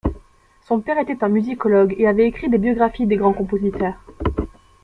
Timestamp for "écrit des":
2.25-2.57